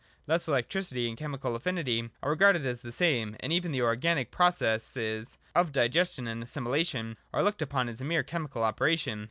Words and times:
Thus 0.25 0.47
electricity 0.47 1.07
and 1.07 1.15
chemical 1.15 1.55
affinity 1.55 2.09
are 2.23 2.31
regarded 2.31 2.65
as 2.65 2.81
the 2.81 2.91
same, 2.91 3.35
and 3.39 3.53
even 3.53 3.71
the 3.71 3.83
organic 3.83 4.31
processes 4.31 5.37
of 5.53 5.71
digestion 5.71 6.25
and 6.27 6.41
assimilation 6.41 7.17
are 7.31 7.43
looked 7.43 7.61
upon 7.61 7.87
as 7.87 8.01
a 8.01 8.05
mere 8.05 8.23
chemical 8.23 8.63
operation. 8.63 9.19